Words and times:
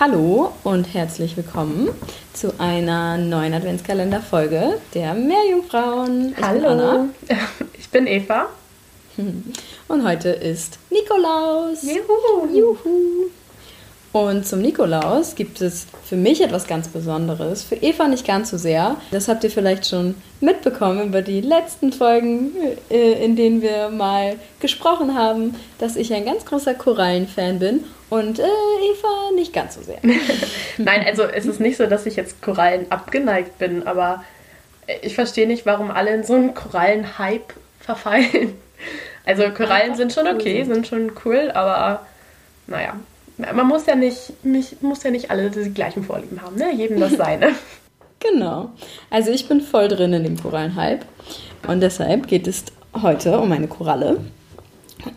Hallo 0.00 0.52
und 0.62 0.94
herzlich 0.94 1.36
willkommen 1.36 1.88
zu 2.32 2.54
einer 2.60 3.18
neuen 3.18 3.52
Adventskalender-Folge 3.52 4.80
der 4.94 5.12
Meerjungfrauen. 5.12 6.36
Ich 6.38 6.44
Hallo, 6.44 6.60
bin 6.60 6.68
Anna. 6.68 7.08
ich 7.76 7.88
bin 7.88 8.06
Eva. 8.06 8.46
Und 9.88 10.06
heute 10.06 10.28
ist 10.28 10.78
Nikolaus. 10.90 11.82
Juhu. 11.82 12.46
Juhu. 12.56 13.30
Und 14.12 14.46
zum 14.46 14.62
Nikolaus 14.62 15.34
gibt 15.34 15.60
es 15.60 15.86
für 16.04 16.16
mich 16.16 16.42
etwas 16.42 16.66
ganz 16.66 16.88
Besonderes, 16.88 17.62
für 17.62 17.74
Eva 17.74 18.08
nicht 18.08 18.26
ganz 18.26 18.50
so 18.50 18.56
sehr. 18.56 18.96
Das 19.10 19.28
habt 19.28 19.44
ihr 19.44 19.50
vielleicht 19.50 19.86
schon 19.86 20.14
mitbekommen 20.40 21.08
über 21.08 21.20
die 21.20 21.42
letzten 21.42 21.92
Folgen, 21.92 22.52
äh, 22.90 23.24
in 23.24 23.36
denen 23.36 23.60
wir 23.60 23.90
mal 23.90 24.36
gesprochen 24.60 25.14
haben, 25.14 25.54
dass 25.78 25.96
ich 25.96 26.12
ein 26.14 26.24
ganz 26.24 26.46
großer 26.46 26.74
Korallenfan 26.74 27.58
bin 27.58 27.84
und 28.08 28.38
äh, 28.38 28.42
Eva 28.44 29.34
nicht 29.34 29.52
ganz 29.52 29.74
so 29.74 29.82
sehr. 29.82 29.98
Nein, 30.78 31.04
also 31.06 31.24
es 31.24 31.44
ist 31.44 31.60
nicht 31.60 31.76
so, 31.76 31.86
dass 31.86 32.06
ich 32.06 32.16
jetzt 32.16 32.40
Korallen 32.40 32.90
abgeneigt 32.90 33.58
bin, 33.58 33.86
aber 33.86 34.24
ich 35.02 35.14
verstehe 35.14 35.46
nicht, 35.46 35.66
warum 35.66 35.90
alle 35.90 36.14
in 36.14 36.24
so 36.24 36.34
einen 36.34 36.54
Korallen-Hype 36.54 37.52
verfallen. 37.80 38.54
Also 39.26 39.50
Korallen 39.50 39.94
sind 39.94 40.14
schon 40.14 40.26
okay, 40.26 40.64
sind 40.64 40.86
schon 40.86 41.12
cool, 41.26 41.50
aber 41.52 42.06
naja, 42.66 42.94
man 43.38 43.66
muss 43.66 43.86
ja 43.86 43.94
nicht, 43.94 44.44
mich, 44.44 44.76
muss 44.80 45.02
ja 45.02 45.10
nicht 45.10 45.30
alle 45.30 45.50
die 45.50 45.72
gleichen 45.72 46.04
Vorlieben 46.04 46.42
haben, 46.42 46.56
ne? 46.56 46.74
Jedem 46.74 47.00
das 47.00 47.12
seine. 47.16 47.52
genau. 48.20 48.70
Also 49.10 49.30
ich 49.30 49.48
bin 49.48 49.60
voll 49.60 49.88
drin 49.88 50.12
in 50.12 50.24
dem 50.24 50.40
Korallenhype. 50.40 51.06
Und 51.66 51.80
deshalb 51.80 52.28
geht 52.28 52.46
es 52.46 52.64
heute 53.02 53.38
um 53.38 53.50
eine 53.52 53.68
Koralle. 53.68 54.20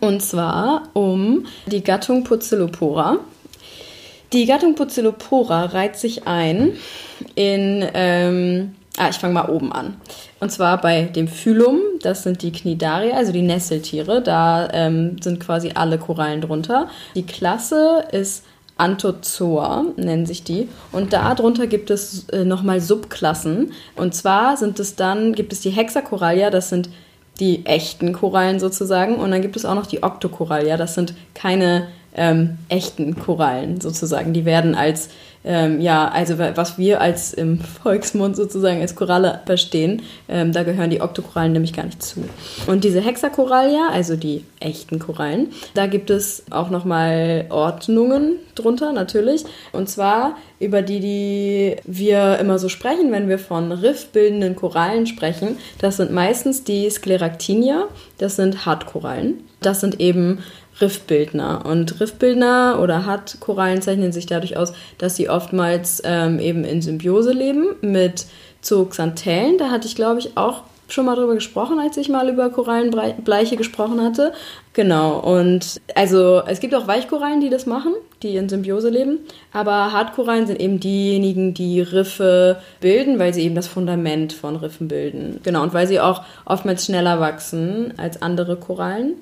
Und 0.00 0.22
zwar 0.22 0.88
um 0.92 1.46
die 1.66 1.82
Gattung 1.82 2.24
Pucellopora. 2.24 3.18
Die 4.32 4.46
Gattung 4.46 4.74
Pucellopora 4.74 5.66
reiht 5.66 5.96
sich 5.96 6.26
ein 6.26 6.72
in 7.34 7.84
ähm, 7.94 8.74
Ah, 8.98 9.08
ich 9.08 9.16
fange 9.16 9.32
mal 9.34 9.48
oben 9.48 9.72
an. 9.72 9.96
Und 10.38 10.52
zwar 10.52 10.78
bei 10.80 11.04
dem 11.04 11.26
Phylum, 11.26 11.80
das 12.02 12.24
sind 12.24 12.42
die 12.42 12.52
Cnidaria, 12.52 13.16
also 13.16 13.32
die 13.32 13.42
Nesseltiere. 13.42 14.22
Da 14.22 14.68
ähm, 14.72 15.16
sind 15.22 15.40
quasi 15.40 15.72
alle 15.74 15.98
Korallen 15.98 16.42
drunter. 16.42 16.88
Die 17.14 17.24
Klasse 17.24 18.04
ist 18.12 18.44
Anthozoa, 18.76 19.84
nennen 19.96 20.26
sich 20.26 20.44
die. 20.44 20.68
Und 20.92 21.14
darunter 21.14 21.66
gibt 21.66 21.90
es 21.90 22.28
äh, 22.30 22.44
nochmal 22.44 22.80
Subklassen. 22.80 23.72
Und 23.96 24.14
zwar 24.14 24.58
sind 24.58 24.78
es 24.78 24.94
dann, 24.94 25.34
gibt 25.34 25.52
es 25.54 25.60
die 25.60 25.70
Hexakorallia, 25.70 26.50
das 26.50 26.68
sind 26.68 26.90
die 27.40 27.64
echten 27.64 28.12
Korallen 28.12 28.60
sozusagen. 28.60 29.16
Und 29.16 29.30
dann 29.30 29.40
gibt 29.40 29.56
es 29.56 29.64
auch 29.64 29.74
noch 29.74 29.86
die 29.86 30.02
Octokorallia, 30.02 30.76
das 30.76 30.94
sind 30.94 31.14
keine 31.32 31.88
ähm, 32.14 32.58
echten 32.68 33.18
Korallen 33.18 33.80
sozusagen. 33.80 34.32
Die 34.32 34.44
werden 34.44 34.74
als 34.74 35.08
ähm, 35.44 35.80
ja, 35.80 36.08
also 36.08 36.38
was 36.38 36.78
wir 36.78 37.00
als 37.00 37.32
im 37.32 37.58
Volksmund 37.58 38.36
sozusagen 38.36 38.80
als 38.80 38.94
Koralle 38.94 39.40
verstehen, 39.44 40.02
ähm, 40.28 40.52
da 40.52 40.62
gehören 40.62 40.90
die 40.90 41.00
Oktokorallen 41.00 41.52
nämlich 41.52 41.72
gar 41.72 41.84
nicht 41.84 42.02
zu. 42.02 42.22
Und 42.66 42.84
diese 42.84 43.00
Hexakorallia, 43.00 43.88
also 43.90 44.14
die 44.14 44.44
echten 44.60 44.98
Korallen, 45.00 45.48
da 45.74 45.86
gibt 45.86 46.10
es 46.10 46.44
auch 46.50 46.70
nochmal 46.70 47.46
Ordnungen 47.50 48.36
drunter 48.54 48.92
natürlich. 48.92 49.44
Und 49.72 49.88
zwar 49.88 50.36
über 50.60 50.82
die, 50.82 51.00
die 51.00 51.76
wir 51.84 52.38
immer 52.38 52.60
so 52.60 52.68
sprechen, 52.68 53.10
wenn 53.10 53.28
wir 53.28 53.38
von 53.40 53.72
riffbildenden 53.72 54.54
Korallen 54.54 55.08
sprechen. 55.08 55.56
Das 55.80 55.96
sind 55.96 56.12
meistens 56.12 56.62
die 56.62 56.88
Skleractinia, 56.88 57.88
das 58.18 58.36
sind 58.36 58.64
Hartkorallen. 58.64 59.40
Das 59.60 59.80
sind 59.80 60.00
eben 60.00 60.38
Riffbildner. 60.80 61.64
Und 61.66 62.00
Riffbildner 62.00 62.78
oder 62.80 63.06
Hartkorallen 63.06 63.82
zeichnen 63.82 64.12
sich 64.12 64.26
dadurch 64.26 64.56
aus, 64.56 64.72
dass 64.98 65.16
sie 65.16 65.28
oftmals 65.28 66.02
ähm, 66.04 66.38
eben 66.38 66.64
in 66.64 66.82
Symbiose 66.82 67.32
leben 67.32 67.76
mit 67.80 68.26
Zooxanthellen. 68.62 69.58
Da 69.58 69.70
hatte 69.70 69.86
ich, 69.86 69.96
glaube 69.96 70.20
ich, 70.20 70.36
auch 70.36 70.62
schon 70.92 71.06
mal 71.06 71.16
drüber 71.16 71.34
gesprochen, 71.34 71.78
als 71.78 71.96
ich 71.96 72.08
mal 72.08 72.28
über 72.28 72.50
Korallenbleiche 72.50 73.56
gesprochen 73.56 74.00
hatte. 74.02 74.32
Genau, 74.74 75.18
und 75.18 75.80
also 75.94 76.42
es 76.46 76.60
gibt 76.60 76.74
auch 76.74 76.86
Weichkorallen, 76.86 77.40
die 77.40 77.50
das 77.50 77.66
machen, 77.66 77.94
die 78.22 78.36
in 78.36 78.48
Symbiose 78.48 78.90
leben, 78.90 79.20
aber 79.52 79.92
Hartkorallen 79.92 80.46
sind 80.46 80.60
eben 80.60 80.80
diejenigen, 80.80 81.54
die 81.54 81.80
Riffe 81.80 82.58
bilden, 82.80 83.18
weil 83.18 83.34
sie 83.34 83.42
eben 83.42 83.54
das 83.54 83.68
Fundament 83.68 84.32
von 84.32 84.56
Riffen 84.56 84.88
bilden. 84.88 85.40
Genau, 85.42 85.62
und 85.62 85.72
weil 85.72 85.86
sie 85.86 86.00
auch 86.00 86.22
oftmals 86.44 86.86
schneller 86.86 87.20
wachsen 87.20 87.94
als 87.96 88.20
andere 88.22 88.56
Korallen 88.56 89.14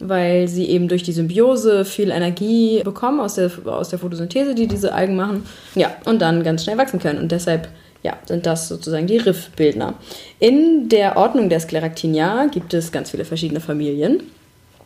weil 0.00 0.48
sie 0.48 0.66
eben 0.66 0.88
durch 0.88 1.02
die 1.02 1.12
Symbiose 1.12 1.84
viel 1.84 2.10
Energie 2.10 2.82
bekommen 2.82 3.20
aus 3.20 3.34
der, 3.34 3.50
aus 3.66 3.90
der 3.90 3.98
Photosynthese, 3.98 4.54
die 4.54 4.66
diese 4.66 4.92
Algen 4.92 5.14
machen. 5.14 5.44
Ja, 5.74 5.94
und 6.06 6.20
dann 6.20 6.42
ganz 6.42 6.64
schnell 6.64 6.78
wachsen 6.78 6.98
können. 6.98 7.18
Und 7.18 7.30
deshalb 7.30 7.68
ja, 8.02 8.16
sind 8.26 8.46
das 8.46 8.68
sozusagen 8.68 9.06
die 9.06 9.18
Riffbildner. 9.18 9.94
In 10.38 10.88
der 10.88 11.16
Ordnung 11.16 11.48
der 11.48 11.60
Skleractinia 11.60 12.46
gibt 12.46 12.72
es 12.74 12.92
ganz 12.92 13.10
viele 13.10 13.24
verschiedene 13.24 13.60
Familien. 13.60 14.22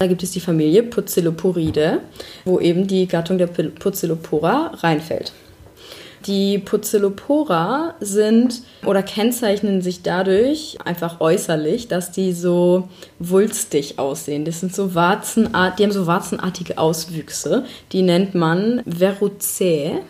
Da 0.01 0.09
gibt 0.09 0.25
es 0.25 0.33
die 0.33 0.41
Familie 0.41 0.83
Pucelloporidae, 0.83 1.99
wo 2.45 2.59
eben 2.59 2.87
die 2.89 3.07
Gattung 3.07 3.39
der 3.39 3.47
Pucellopora 3.47 4.73
reinfällt. 4.79 5.33
Die 6.27 6.59
Pucellopora 6.59 7.95
sind 8.01 8.63
oder 8.87 9.03
kennzeichnen 9.03 9.83
sich 9.83 10.03
dadurch 10.03 10.79
einfach 10.85 11.21
äußerlich, 11.21 11.89
dass 11.89 12.13
die 12.13 12.33
so 12.33 12.89
wulstig 13.19 13.99
aussehen. 13.99 14.45
Das 14.45 14.61
sind 14.61 14.75
so 14.75 14.95
Warzenart, 14.95 15.79
die 15.79 15.85
haben 15.85 15.93
so 15.93 16.07
warzenartige 16.07 16.79
Auswüchse. 16.79 17.65
Die 17.93 18.03
nennt 18.03 18.35
man 18.35 18.83
Verrucae 18.87 20.01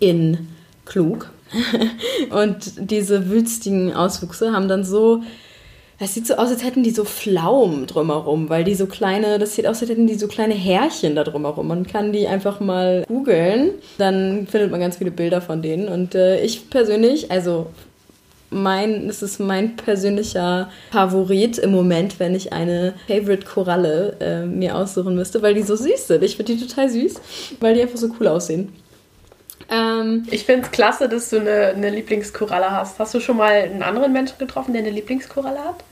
in 0.00 0.48
klug. 0.84 1.30
Und 2.30 2.72
diese 2.90 3.30
wülstigen 3.30 3.94
Auswüchse 3.94 4.52
haben 4.52 4.68
dann 4.68 4.84
so 4.84 5.22
das 5.98 6.12
sieht 6.12 6.26
so 6.26 6.34
aus, 6.34 6.50
als 6.50 6.62
hätten 6.62 6.82
die 6.82 6.90
so 6.90 7.04
Pflaumen 7.04 7.86
drumherum, 7.86 8.50
weil 8.50 8.64
die 8.64 8.74
so 8.74 8.86
kleine, 8.86 9.38
das 9.38 9.54
sieht 9.54 9.66
aus, 9.66 9.80
als 9.80 9.90
hätten 9.90 10.06
die 10.06 10.14
so 10.14 10.28
kleine 10.28 10.54
Härchen 10.54 11.16
da 11.16 11.24
drumherum. 11.24 11.68
Man 11.68 11.86
kann 11.86 12.12
die 12.12 12.28
einfach 12.28 12.60
mal 12.60 13.04
googeln, 13.08 13.70
dann 13.96 14.46
findet 14.46 14.70
man 14.70 14.80
ganz 14.80 14.98
viele 14.98 15.10
Bilder 15.10 15.40
von 15.40 15.62
denen. 15.62 15.88
Und 15.88 16.14
äh, 16.14 16.40
ich 16.42 16.68
persönlich, 16.68 17.30
also 17.30 17.68
mein, 18.50 19.08
es 19.08 19.22
ist 19.22 19.40
mein 19.40 19.76
persönlicher 19.76 20.70
Favorit 20.90 21.58
im 21.58 21.72
Moment, 21.72 22.20
wenn 22.20 22.34
ich 22.34 22.52
eine 22.52 22.94
Favorite 23.06 23.46
Koralle 23.46 24.16
äh, 24.20 24.44
mir 24.44 24.76
aussuchen 24.76 25.14
müsste, 25.14 25.40
weil 25.42 25.54
die 25.54 25.62
so 25.62 25.76
süß 25.76 26.08
sind. 26.08 26.22
Ich 26.22 26.36
finde 26.36 26.54
die 26.54 26.66
total 26.66 26.90
süß, 26.90 27.14
weil 27.60 27.74
die 27.74 27.82
einfach 27.82 27.98
so 27.98 28.10
cool 28.20 28.28
aussehen. 28.28 28.72
Ähm, 29.70 30.26
ich 30.30 30.44
finde 30.44 30.66
es 30.66 30.70
klasse, 30.70 31.08
dass 31.08 31.30
du 31.30 31.40
eine, 31.40 31.68
eine 31.68 31.90
Lieblingskoralle 31.90 32.70
hast. 32.70 32.98
Hast 32.98 33.14
du 33.14 33.20
schon 33.20 33.36
mal 33.36 33.52
einen 33.52 33.82
anderen 33.82 34.12
Menschen 34.12 34.38
getroffen, 34.38 34.72
der 34.72 34.82
eine 34.82 34.90
Lieblingskoralle 34.90 35.58
hat? 35.58 35.84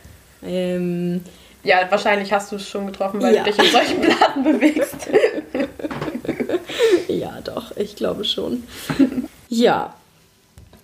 Ähm, 0.44 1.22
ja, 1.64 1.78
wahrscheinlich 1.90 2.32
hast 2.32 2.52
du 2.52 2.56
es 2.56 2.68
schon 2.68 2.86
getroffen, 2.86 3.20
weil 3.22 3.34
ja. 3.34 3.42
du 3.42 3.50
dich 3.50 3.58
in 3.58 3.72
solchen 3.72 4.00
Platten 4.00 4.44
bewegst. 4.44 5.08
ja, 7.08 7.40
doch, 7.42 7.76
ich 7.76 7.96
glaube 7.96 8.24
schon. 8.24 8.64
ja, 9.48 9.94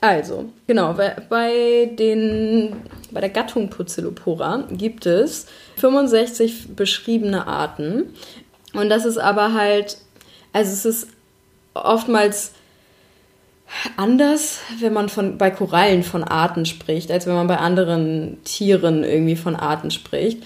also, 0.01 0.51
genau, 0.67 0.95
bei, 0.95 1.15
bei, 1.28 1.91
den, 1.93 2.75
bei 3.11 3.21
der 3.21 3.28
Gattung 3.28 3.69
Pucellopora 3.69 4.65
gibt 4.71 5.05
es 5.05 5.47
65 5.77 6.75
beschriebene 6.75 7.47
Arten. 7.47 8.15
Und 8.72 8.89
das 8.89 9.05
ist 9.05 9.19
aber 9.19 9.53
halt, 9.53 9.99
also 10.55 10.72
es 10.72 10.84
ist 10.87 11.09
oftmals 11.75 12.53
anders, 13.97 14.58
wenn 14.81 14.92
man 14.92 15.08
von, 15.08 15.38
bei 15.38 15.50
Korallen 15.50 16.03
von 16.03 16.25
Arten 16.25 16.66
spricht, 16.66 17.10
als 17.10 17.26
wenn 17.26 17.34
man 17.34 17.47
bei 17.47 17.58
anderen 17.58 18.38
Tieren 18.44 19.04
irgendwie 19.04 19.36
von 19.36 19.56
Arten 19.56 19.91
spricht. 19.91 20.42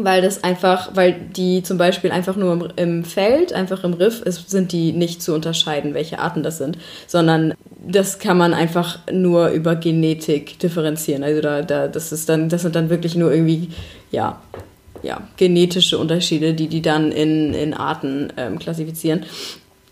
Weil 0.00 0.22
das 0.22 0.44
einfach, 0.44 0.94
weil 0.94 1.12
die 1.12 1.64
zum 1.64 1.76
Beispiel 1.76 2.12
einfach 2.12 2.36
nur 2.36 2.52
im, 2.52 2.68
im 2.76 3.04
Feld, 3.04 3.52
einfach 3.52 3.82
im 3.82 3.94
Riff, 3.94 4.22
ist, 4.22 4.48
sind 4.48 4.70
die 4.70 4.92
nicht 4.92 5.20
zu 5.20 5.34
unterscheiden, 5.34 5.92
welche 5.92 6.20
Arten 6.20 6.44
das 6.44 6.58
sind, 6.58 6.78
sondern 7.08 7.54
das 7.84 8.20
kann 8.20 8.38
man 8.38 8.54
einfach 8.54 9.00
nur 9.10 9.48
über 9.48 9.74
Genetik 9.74 10.60
differenzieren. 10.60 11.24
Also 11.24 11.40
da, 11.40 11.62
da, 11.62 11.88
das 11.88 12.12
ist 12.12 12.28
dann, 12.28 12.48
das 12.48 12.62
sind 12.62 12.76
dann 12.76 12.90
wirklich 12.90 13.16
nur 13.16 13.32
irgendwie, 13.32 13.70
ja, 14.12 14.40
ja, 15.02 15.20
genetische 15.36 15.98
Unterschiede, 15.98 16.54
die 16.54 16.68
die 16.68 16.82
dann 16.82 17.10
in, 17.10 17.52
in 17.54 17.74
Arten 17.74 18.32
ähm, 18.36 18.58
klassifizieren. 18.60 19.24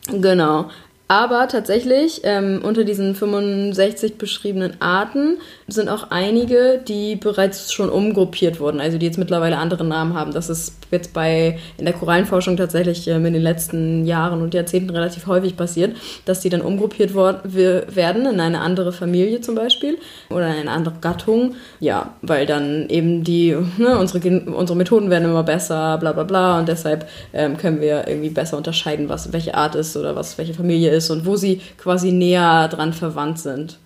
Genau. 0.08 0.70
Aber 1.08 1.46
tatsächlich, 1.46 2.22
ähm, 2.24 2.62
unter 2.64 2.82
diesen 2.82 3.14
65 3.14 4.18
beschriebenen 4.18 4.80
Arten 4.80 5.38
sind 5.68 5.88
auch 5.88 6.10
einige, 6.10 6.80
die 6.86 7.14
bereits 7.14 7.72
schon 7.72 7.90
umgruppiert 7.90 8.58
wurden, 8.58 8.80
also 8.80 8.98
die 8.98 9.06
jetzt 9.06 9.18
mittlerweile 9.18 9.58
andere 9.58 9.84
Namen 9.84 10.14
haben. 10.14 10.32
Das 10.32 10.50
ist 10.50 10.74
jetzt 10.90 11.12
bei 11.12 11.58
in 11.78 11.84
der 11.84 11.94
Korallenforschung 11.94 12.56
tatsächlich 12.56 13.06
ähm, 13.06 13.24
in 13.24 13.34
den 13.34 13.42
letzten 13.42 14.04
Jahren 14.04 14.42
und 14.42 14.52
Jahrzehnten 14.52 14.90
relativ 14.90 15.28
häufig 15.28 15.56
passiert, 15.56 15.96
dass 16.24 16.40
die 16.40 16.48
dann 16.48 16.60
umgruppiert 16.60 17.14
werden 17.14 18.26
in 18.26 18.40
eine 18.40 18.60
andere 18.60 18.92
Familie 18.92 19.40
zum 19.40 19.54
Beispiel 19.54 19.98
oder 20.30 20.48
in 20.48 20.62
eine 20.62 20.70
andere 20.72 20.96
Gattung. 21.00 21.54
Ja, 21.78 22.14
weil 22.22 22.46
dann 22.46 22.88
eben 22.88 23.22
die, 23.22 23.56
ne, 23.78 23.96
unsere, 23.96 24.40
unsere 24.50 24.76
Methoden 24.76 25.08
werden 25.10 25.24
immer 25.24 25.44
besser, 25.44 25.98
bla 25.98 26.10
bla 26.10 26.24
bla 26.24 26.58
und 26.58 26.68
deshalb 26.68 27.08
ähm, 27.32 27.56
können 27.56 27.80
wir 27.80 28.08
irgendwie 28.08 28.30
besser 28.30 28.56
unterscheiden, 28.56 29.08
was 29.08 29.32
welche 29.32 29.54
Art 29.54 29.76
ist 29.76 29.96
oder 29.96 30.16
was 30.16 30.36
welche 30.36 30.54
Familie 30.54 30.90
ist 30.90 30.95
und 31.10 31.26
wo 31.26 31.36
sie 31.36 31.60
quasi 31.78 32.12
näher 32.12 32.68
dran 32.68 32.92
verwandt 32.92 33.38
sind. 33.38 33.78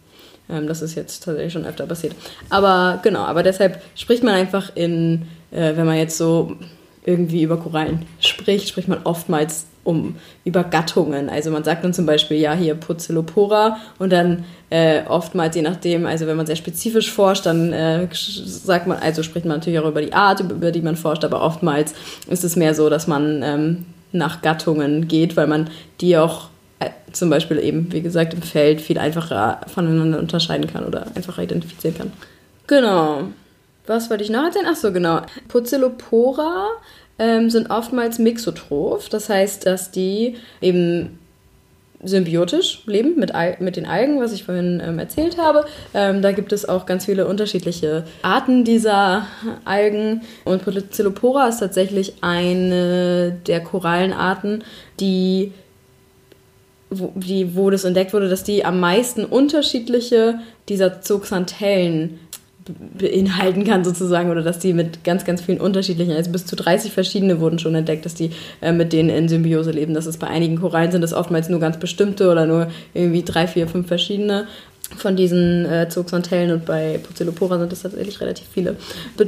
Ähm, 0.49 0.67
das 0.67 0.83
ist 0.83 0.95
jetzt 0.95 1.25
tatsächlich 1.25 1.53
schon 1.53 1.67
öfter 1.67 1.87
passiert. 1.87 2.15
Aber 2.49 3.01
genau, 3.03 3.21
aber 3.21 3.43
deshalb 3.43 3.83
spricht 3.95 4.23
man 4.23 4.35
einfach 4.35 4.73
in, 4.75 5.23
äh, 5.51 5.77
wenn 5.77 5.87
man 5.87 5.97
jetzt 5.97 6.17
so 6.17 6.57
irgendwie 7.05 7.43
über 7.43 7.57
Korallen 7.57 8.07
spricht, 8.21 8.69
spricht 8.69 8.89
man 8.89 9.01
oftmals 9.05 9.67
um 9.83 10.17
über 10.45 10.63
Gattungen. 10.65 11.31
Also 11.31 11.51
man 11.51 11.65
sagt 11.65 11.83
dann 11.83 11.95
zum 11.95 12.05
Beispiel, 12.05 12.37
ja, 12.37 12.53
hier 12.53 12.75
Pucellopora 12.75 13.79
und 13.99 14.13
dann 14.13 14.45
äh, 14.69 15.03
oftmals, 15.09 15.57
je 15.57 15.63
nachdem, 15.63 16.05
also 16.05 16.27
wenn 16.27 16.37
man 16.37 16.47
sehr 16.47 16.57
spezifisch 16.57 17.11
forscht, 17.11 17.47
dann 17.47 17.73
äh, 17.73 18.07
sagt 18.13 18.87
man, 18.87 18.99
also 18.99 19.23
spricht 19.23 19.47
man 19.47 19.59
natürlich 19.59 19.79
auch 19.79 19.89
über 19.89 20.03
die 20.03 20.13
Art, 20.13 20.41
über 20.41 20.71
die 20.71 20.83
man 20.83 20.97
forscht, 20.97 21.25
aber 21.25 21.43
oftmals 21.43 21.95
ist 22.29 22.45
es 22.45 22.57
mehr 22.57 22.75
so, 22.75 22.91
dass 22.91 23.07
man 23.07 23.43
ähm, 23.43 23.87
nach 24.13 24.43
Gattungen 24.43 25.09
geht, 25.09 25.37
weil 25.37 25.47
man 25.47 25.71
die 26.01 26.19
auch 26.19 26.51
zum 27.13 27.31
Beispiel 27.31 27.59
eben, 27.59 27.93
wie 27.93 28.03
gesagt, 28.03 28.35
im 28.35 28.43
Feld 28.43 28.81
viel 28.81 28.99
einfacher 28.99 29.61
voneinander 29.67 30.19
unterscheiden 30.19 30.67
kann 30.67 30.85
oder 30.85 31.07
einfacher 31.15 31.43
identifizieren 31.43 31.97
kann. 31.97 32.13
Genau. 32.67 33.25
Was 33.87 34.11
wollte 34.11 34.25
ich 34.25 34.31
noch 34.31 34.45
erzählen? 34.45 34.67
Ach 34.69 34.77
so, 34.77 34.93
genau. 34.93 35.23
Pucellopora 35.49 36.69
ähm, 37.19 37.51
sind 37.51 37.71
oftmals 37.71 38.19
mixotroph. 38.19 39.09
Das 39.09 39.29
heißt, 39.29 39.67
dass 39.67 39.91
die 39.91 40.37
eben 40.61 41.19
symbiotisch 42.03 42.83
leben 42.87 43.17
mit, 43.19 43.35
Al 43.35 43.57
mit 43.61 43.77
den 43.77 43.87
Algen, 43.87 44.21
was 44.21 44.33
ich 44.33 44.45
vorhin 44.45 44.83
ähm, 44.85 44.99
erzählt 44.99 45.37
habe. 45.39 45.67
Ähm, 45.93 46.23
da 46.23 46.33
gibt 46.33 46.53
es 46.53 46.67
auch 46.67 46.87
ganz 46.87 47.05
viele 47.05 47.27
unterschiedliche 47.27 48.05
Arten 48.23 48.65
dieser 48.65 49.27
Algen. 49.65 50.23
Und 50.45 50.65
Pucellopora 50.65 51.49
ist 51.49 51.59
tatsächlich 51.59 52.15
eine 52.23 53.33
der 53.47 53.61
Korallenarten, 53.61 54.65
die 54.99 55.53
wo, 56.91 57.13
die, 57.15 57.55
wo 57.55 57.71
das 57.71 57.85
entdeckt 57.85 58.13
wurde, 58.13 58.29
dass 58.29 58.45
die 58.45 58.65
am 58.65 58.81
meisten 58.81 59.25
unterschiedliche 59.25 60.41
dieser 60.69 61.01
Zooxanthellen 61.01 62.19
beinhalten 62.99 63.65
kann 63.65 63.85
sozusagen 63.85 64.31
oder 64.31 64.43
dass 64.43 64.59
die 64.59 64.73
mit 64.73 65.03
ganz, 65.03 65.25
ganz 65.25 65.41
vielen 65.41 65.61
unterschiedlichen, 65.61 66.13
also 66.13 66.31
bis 66.31 66.47
zu 66.47 66.57
30 66.57 66.93
verschiedene 66.93 67.41
wurden 67.41 67.59
schon 67.59 67.75
entdeckt, 67.75 68.05
dass 68.05 68.15
die 68.15 68.31
äh, 68.61 68.73
mit 68.73 68.93
denen 68.93 69.09
in 69.09 69.29
Symbiose 69.29 69.71
leben. 69.71 69.95
Das 69.95 70.07
ist 70.07 70.19
bei 70.19 70.27
einigen 70.27 70.57
Korallen 70.57 70.93
sind 70.93 71.01
das 71.01 71.13
oftmals 71.13 71.49
nur 71.49 71.61
ganz 71.61 71.79
bestimmte 71.79 72.31
oder 72.31 72.47
nur 72.47 72.69
irgendwie 72.95 73.23
drei, 73.23 73.47
vier, 73.47 73.67
fünf 73.67 73.89
verschiedene 73.89 74.47
von 74.97 75.17
diesen 75.17 75.65
äh, 75.67 75.89
Zooxanthellen 75.89 76.53
und 76.53 76.67
bei 76.67 76.99
Pucellopora 77.03 77.59
sind 77.59 77.73
das 77.73 77.83
tatsächlich 77.83 78.21
relativ 78.21 78.47
viele. 78.53 78.77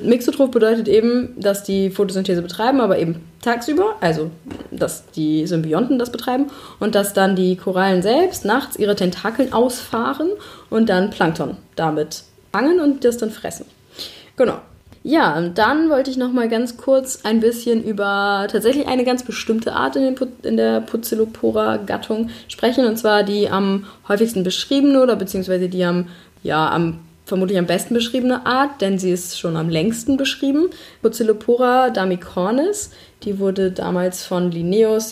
Mixotroph 0.02 0.50
bedeutet 0.50 0.88
eben, 0.88 1.34
dass 1.40 1.62
die 1.62 1.90
Photosynthese 1.90 2.42
betreiben, 2.42 2.80
aber 2.80 2.98
eben 2.98 3.20
tagsüber, 3.40 3.96
also 4.00 4.30
dass 4.70 5.06
die 5.10 5.46
Symbionten 5.46 5.98
das 5.98 6.10
betreiben 6.10 6.46
und 6.80 6.94
dass 6.94 7.12
dann 7.12 7.36
die 7.36 7.56
Korallen 7.56 8.02
selbst 8.02 8.44
nachts 8.44 8.76
ihre 8.76 8.96
Tentakeln 8.96 9.52
ausfahren 9.52 10.30
und 10.70 10.88
dann 10.88 11.10
Plankton 11.10 11.56
damit 11.76 12.24
fangen 12.52 12.80
und 12.80 13.04
das 13.04 13.18
dann 13.18 13.30
fressen. 13.30 13.66
Genau. 14.36 14.58
Ja, 15.04 15.40
dann 15.40 15.90
wollte 15.90 16.10
ich 16.10 16.16
noch 16.16 16.32
mal 16.32 16.48
ganz 16.48 16.76
kurz 16.76 17.24
ein 17.24 17.40
bisschen 17.40 17.82
über 17.82 18.46
tatsächlich 18.50 18.86
eine 18.86 19.04
ganz 19.04 19.24
bestimmte 19.24 19.72
Art 19.72 19.96
in, 19.96 20.14
in 20.44 20.56
der 20.56 20.80
Pucellopora-Gattung 20.80 22.30
sprechen, 22.46 22.86
und 22.86 22.96
zwar 22.96 23.24
die 23.24 23.48
am 23.50 23.86
häufigsten 24.06 24.44
beschriebene 24.44 25.02
oder 25.02 25.16
beziehungsweise 25.16 25.68
die 25.68 25.84
am, 25.84 26.06
ja, 26.44 26.70
am 26.70 27.00
vermutlich 27.24 27.58
am 27.58 27.66
besten 27.66 27.94
beschriebene 27.94 28.46
Art, 28.46 28.80
denn 28.80 28.98
sie 28.98 29.10
ist 29.10 29.38
schon 29.40 29.56
am 29.56 29.68
längsten 29.68 30.16
beschrieben. 30.16 30.70
Pucellopora 31.02 31.90
damicornis, 31.90 32.90
die 33.24 33.38
wurde 33.38 33.72
damals 33.72 34.24
von 34.24 34.50
Linnaeus 34.50 35.08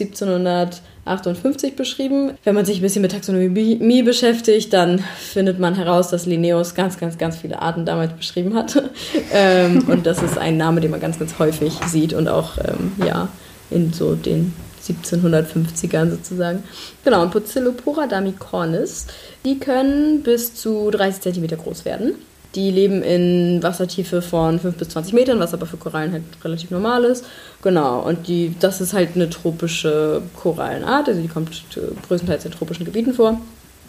1758 1.05 1.77
beschrieben. 1.77 2.33
Wenn 2.45 2.55
man 2.55 2.65
sich 2.65 2.79
ein 2.79 2.83
bisschen 2.83 3.03
mit 3.03 3.13
Taxonomie 3.13 4.03
beschäftigt, 4.03 4.73
dann 4.73 5.03
findet 5.19 5.59
man 5.59 5.75
heraus, 5.75 6.11
dass 6.11 6.27
Linnaeus 6.27 6.75
ganz, 6.75 6.99
ganz, 6.99 7.19
ganz 7.19 7.37
viele 7.37 7.61
Arten 7.61 7.87
damals 7.87 8.13
beschrieben 8.13 8.55
hat. 8.55 8.83
ähm, 9.33 9.89
und 9.89 10.07
das 10.07 10.23
ist 10.23 10.39
ein 10.39 10.57
Name, 10.57 10.81
den 10.81 10.91
man 10.91 11.01
ganz, 11.01 11.19
ganz 11.19 11.39
häufig 11.39 11.73
sieht 11.87 12.13
und 12.13 12.29
auch 12.29 12.59
ähm, 12.59 12.93
ja, 13.05 13.29
in 13.71 13.93
so 13.93 14.15
den 14.15 14.53
1750ern 14.87 16.11
sozusagen. 16.11 16.63
Genau, 17.05 17.23
und 17.23 17.31
Pucellopora 17.31 18.07
damicornis, 18.07 19.07
die 19.45 19.59
können 19.59 20.23
bis 20.23 20.55
zu 20.55 20.91
30 20.91 21.35
cm 21.35 21.47
groß 21.59 21.85
werden. 21.85 22.15
Die 22.55 22.71
leben 22.71 23.03
in 23.03 23.63
Wassertiefe 23.63 24.23
von 24.23 24.59
5 24.59 24.77
bis 24.77 24.89
20 24.89 25.13
Metern, 25.13 25.39
was 25.39 25.55
aber 25.55 25.67
für 25.67 25.77
Korallen 25.77 26.13
halt 26.13 26.25
relativ 26.43 26.71
normal 26.71 27.05
ist. 27.05 27.25
Genau, 27.63 28.01
und 28.01 28.27
die, 28.27 28.55
das 28.59 28.81
ist 28.81 28.93
halt 28.93 29.11
eine 29.15 29.31
tropische 29.31 30.23
Korallenart, 30.37 31.09
also 31.09 31.21
die 31.21 31.29
kommt 31.29 31.51
größtenteils 32.09 32.45
in 32.45 32.51
tropischen 32.51 32.85
Gebieten 32.85 33.15
vor. 33.15 33.41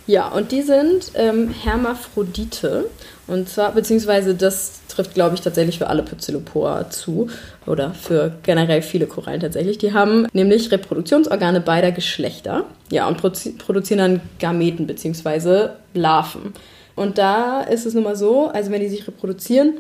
Ja, 0.08 0.28
und 0.30 0.52
die 0.52 0.62
sind 0.62 1.12
ähm, 1.16 1.50
Hermaphrodite. 1.50 2.90
Und 3.28 3.48
zwar, 3.48 3.72
beziehungsweise 3.72 4.36
das 4.36 4.82
trifft, 4.88 5.14
glaube 5.14 5.36
ich, 5.36 5.42
tatsächlich 5.42 5.78
für 5.78 5.88
alle 5.88 6.04
Pocillopora 6.04 6.90
zu. 6.90 7.30
Oder 7.66 7.94
für 7.94 8.34
generell 8.44 8.82
viele 8.82 9.06
Korallen 9.06 9.40
tatsächlich. 9.40 9.78
Die 9.78 9.94
haben 9.94 10.28
nämlich 10.34 10.72
Reproduktionsorgane 10.72 11.62
beider 11.62 11.92
Geschlechter. 11.92 12.66
Ja, 12.92 13.08
und 13.08 13.18
produzieren 13.18 14.00
dann 14.00 14.22
Gameten, 14.40 14.88
beziehungsweise 14.88 15.78
Larven. 15.94 16.54
Und 16.96 17.18
da 17.18 17.62
ist 17.62 17.86
es 17.86 17.94
nun 17.94 18.04
mal 18.04 18.16
so, 18.16 18.48
also 18.48 18.72
wenn 18.72 18.82
die 18.82 18.90
sich 18.90 19.08
reproduzieren, 19.08 19.80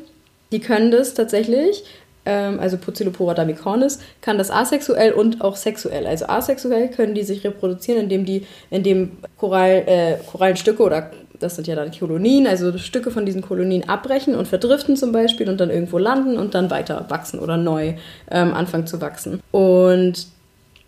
die 0.52 0.60
können 0.60 0.92
das 0.92 1.13
tatsächlich 1.13 1.84
ähm, 2.25 2.60
also 2.60 2.78
Pucillopora 2.78 3.34
damicornis, 3.34 4.00
kann 4.22 4.38
das 4.38 4.52
asexuell 4.52 5.13
und 5.13 5.42
auch 5.42 5.56
sexuell. 5.56 6.06
Also 6.06 6.25
asexuell 6.28 6.90
können 6.90 7.16
die 7.16 7.24
sich 7.24 7.44
reproduzieren, 7.44 8.04
indem 8.04 8.25
die, 8.25 8.46
indem 8.69 9.18
Korall, 9.38 9.84
äh, 9.88 10.16
Korallenstücke 10.31 10.84
oder 10.84 11.12
das 11.40 11.56
sind 11.56 11.68
ja 11.68 11.75
dann 11.75 11.92
Kolonien, 11.92 12.46
also 12.46 12.78
Stücke 12.78 13.10
von 13.10 13.25
diesen 13.25 13.42
Kolonien 13.42 13.90
abbrechen 13.90 14.36
und 14.36 14.48
verdriften 14.48 14.96
zum 14.96 15.12
Beispiel 15.12 15.50
und 15.50 15.60
dann 15.60 15.72
irgendwo 15.72 15.98
landen 15.98 16.38
und 16.38 16.54
dann 16.54 16.69
weiter 16.69 17.06
wachsen 17.10 17.40
oder 17.40 17.57
neu 17.57 17.96
ähm, 18.30 18.54
anfangen 18.54 18.86
zu 18.86 19.02
wachsen. 19.02 19.42
Und 19.50 20.28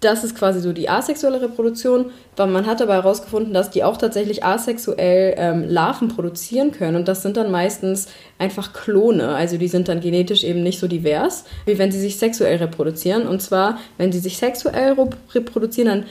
das 0.03 0.23
ist 0.23 0.35
quasi 0.35 0.59
so 0.59 0.73
die 0.73 0.89
asexuelle 0.89 1.41
Reproduktion. 1.41 2.11
Man 2.37 2.65
hat 2.65 2.81
aber 2.81 2.93
herausgefunden, 2.93 3.53
dass 3.53 3.69
die 3.69 3.83
auch 3.83 3.97
tatsächlich 3.97 4.43
asexuell 4.43 5.35
ähm, 5.37 5.67
Larven 5.67 6.09
produzieren 6.09 6.71
können. 6.71 6.95
Und 6.95 7.07
das 7.07 7.21
sind 7.21 7.37
dann 7.37 7.51
meistens 7.51 8.07
einfach 8.39 8.73
Klone. 8.73 9.29
Also 9.35 9.57
die 9.57 9.67
sind 9.67 9.87
dann 9.87 10.01
genetisch 10.01 10.43
eben 10.43 10.63
nicht 10.63 10.79
so 10.79 10.87
divers, 10.87 11.45
wie 11.65 11.77
wenn 11.77 11.91
sie 11.91 11.99
sich 11.99 12.17
sexuell 12.17 12.57
reproduzieren. 12.57 13.27
Und 13.27 13.41
zwar, 13.41 13.77
wenn 13.97 14.11
sie 14.11 14.19
sich 14.19 14.37
sexuell 14.37 14.95
reproduzieren, 15.33 15.87
dann 15.87 16.05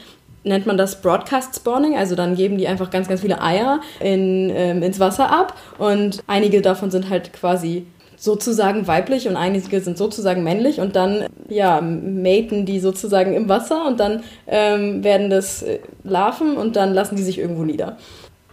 nennt 0.45 0.67
man 0.67 0.77
das 0.77 1.01
Broadcast 1.01 1.57
Spawning. 1.57 1.97
Also 1.97 2.15
dann 2.15 2.35
geben 2.35 2.59
die 2.59 2.69
einfach 2.69 2.91
ganz, 2.91 3.09
ganz 3.09 3.21
viele 3.21 3.41
Eier 3.41 3.81
in, 4.01 4.51
ähm, 4.55 4.83
ins 4.83 5.01
Wasser 5.01 5.31
ab. 5.31 5.57
Und 5.79 6.23
einige 6.27 6.63
davon 6.63 6.91
sind 6.91 7.11
halt 7.11 7.33
quasi 7.33 7.87
sozusagen 8.23 8.87
weiblich 8.87 9.27
und 9.27 9.35
einige 9.35 9.81
sind 9.81 9.99
sozusagen 9.99 10.45
männlich 10.45 10.79
und 10.79 10.95
dann 10.95 11.27
ja 11.49 11.81
maten 11.81 12.65
die 12.67 12.79
sozusagen 12.79 13.35
im 13.35 13.49
Wasser 13.49 13.85
und 13.85 13.99
dann 13.99 14.23
ähm, 14.47 15.03
werden 15.03 15.29
das 15.29 15.65
äh, 15.65 15.81
Larven 16.05 16.57
und 16.57 16.77
dann 16.77 16.95
lassen 16.95 17.17
die 17.17 17.25
sich 17.25 17.41
irgendwo 17.41 17.65
nieder. 17.65 17.97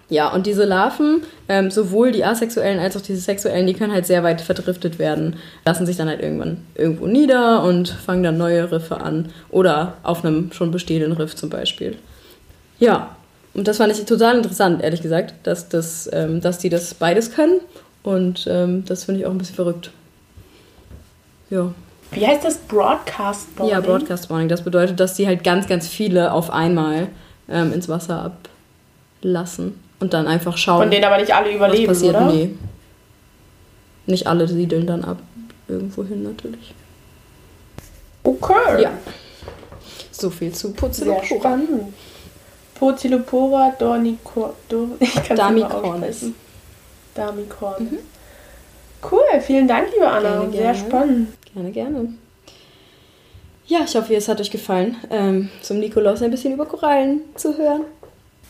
Ja, 0.09 0.33
und 0.33 0.47
diese 0.47 0.65
Larven, 0.65 1.21
ähm, 1.47 1.69
sowohl 1.69 2.11
die 2.11 2.25
asexuellen 2.25 2.79
als 2.79 2.97
auch 2.97 3.01
diese 3.01 3.21
sexuellen, 3.21 3.67
die 3.67 3.75
können 3.75 3.93
halt 3.93 4.07
sehr 4.07 4.23
weit 4.23 4.41
verdriftet 4.41 4.97
werden, 4.97 5.35
lassen 5.67 5.85
sich 5.85 5.97
dann 5.97 6.09
halt 6.09 6.23
irgendwann 6.23 6.65
irgendwo 6.73 7.05
nieder 7.05 7.61
und 7.61 7.89
fangen 7.89 8.23
dann 8.23 8.39
neue 8.39 8.71
Riffe 8.71 8.99
an 9.01 9.29
oder 9.51 9.97
auf 10.01 10.25
einem 10.25 10.51
schon 10.51 10.71
bestehenden 10.71 11.11
Riff 11.11 11.35
zum 11.35 11.51
Beispiel. 11.51 11.95
Ja, 12.79 13.15
und 13.53 13.67
das 13.67 13.77
fand 13.77 13.93
ich 13.93 14.03
total 14.03 14.37
interessant, 14.37 14.81
ehrlich 14.81 15.03
gesagt, 15.03 15.35
dass, 15.43 15.69
das, 15.69 16.09
ähm, 16.11 16.41
dass 16.41 16.57
die 16.57 16.69
das 16.69 16.95
beides 16.95 17.35
können 17.35 17.59
und 18.03 18.47
ähm, 18.49 18.85
das 18.85 19.05
finde 19.05 19.21
ich 19.21 19.25
auch 19.25 19.31
ein 19.31 19.37
bisschen 19.37 19.55
verrückt. 19.55 19.91
Ja. 21.49 21.73
Wie 22.11 22.25
heißt 22.25 22.43
das? 22.43 22.57
Broadcast 22.57 23.47
Spawning? 23.51 23.71
Ja, 23.73 23.81
Broadcast 23.81 24.25
Spawning. 24.25 24.49
Das 24.49 24.63
bedeutet, 24.63 24.99
dass 24.99 25.15
sie 25.15 25.27
halt 25.27 25.43
ganz, 25.43 25.67
ganz 25.67 25.87
viele 25.87 26.31
auf 26.31 26.49
einmal 26.51 27.09
ähm, 27.47 27.71
ins 27.73 27.87
Wasser 27.89 28.31
ablassen 29.21 29.79
und 29.99 30.13
dann 30.13 30.27
einfach 30.27 30.57
schauen. 30.57 30.79
Von 30.83 30.91
denen 30.91 31.05
aber 31.05 31.17
nicht 31.17 31.33
alle 31.33 31.53
überleben, 31.53 31.89
was 31.89 31.97
passiert. 31.99 32.15
oder? 32.15 32.31
Nee. 32.31 32.55
Nicht 34.05 34.25
alle 34.27 34.47
siedeln 34.47 34.87
dann 34.87 35.03
ab. 35.03 35.17
Irgendwo 35.67 36.03
hin 36.03 36.23
natürlich. 36.23 36.73
Okay. 38.23 38.81
Ja. 38.83 38.91
So 40.11 40.29
viel 40.29 40.51
zu 40.51 40.73
Pucellopora. 40.73 41.25
Sehr 41.27 41.37
spannend. 41.39 41.93
Pucellopora 42.75 43.73
dornicornis. 43.77 44.55
Damicornis. 45.35 46.25
Damikorn. 47.15 47.83
Mhm. 47.83 47.97
Cool, 49.09 49.41
vielen 49.41 49.67
Dank, 49.67 49.87
liebe 49.93 50.07
Anna. 50.07 50.39
Gerne, 50.41 50.51
Sehr 50.51 50.75
spannend. 50.75 51.29
Gerne, 51.53 51.71
gerne. 51.71 52.13
Ja, 53.67 53.79
ich 53.85 53.95
hoffe, 53.95 54.15
es 54.15 54.27
hat 54.27 54.41
euch 54.41 54.51
gefallen, 54.51 54.97
ähm, 55.09 55.49
zum 55.61 55.79
Nikolaus 55.79 56.21
ein 56.21 56.31
bisschen 56.31 56.53
über 56.53 56.65
Korallen 56.65 57.21
zu 57.35 57.55
hören. 57.57 57.83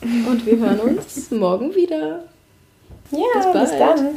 Und 0.01 0.45
wir 0.45 0.57
hören 0.57 0.79
uns 0.97 1.29
morgen 1.29 1.75
wieder. 1.75 2.23
Ja, 3.11 3.51
bis, 3.51 3.69
bis 3.69 3.77
dann. 3.77 4.15